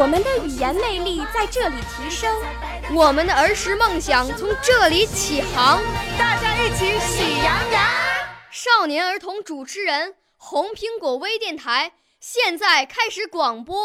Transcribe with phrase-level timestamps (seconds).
[0.00, 2.32] 我们的语言魅力在这里提升，
[2.94, 5.82] 我们的儿时梦想从这里起航。
[6.16, 7.82] 大家一起喜羊羊。
[8.52, 13.76] 少年儿童主持人，红苹果微电台现在开始广播。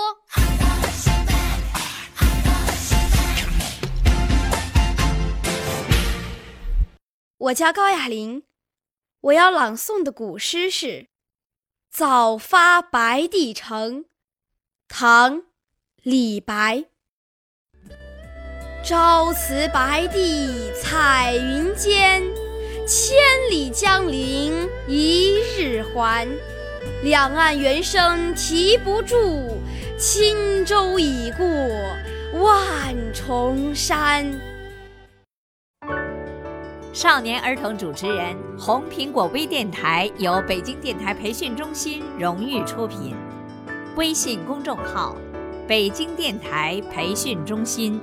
[7.38, 8.44] 我叫高雅玲，
[9.22, 10.88] 我要朗诵的古诗是
[11.89, 14.03] 《早发白帝城》，
[14.88, 15.38] 唐·
[16.03, 16.84] 李白。
[18.83, 22.22] 朝辞白帝彩云间，
[22.86, 23.16] 千
[23.50, 26.27] 里江陵一日还。
[27.03, 29.55] 两岸猿声啼不住，
[29.97, 31.47] 轻舟已过
[32.42, 34.30] 万重山。
[36.92, 43.16] 少年儿童主持人，红苹果微电台由北京电台培训中心荣誉出品，
[43.95, 45.16] 微信公众号：
[45.66, 48.00] 北京电台培训中心。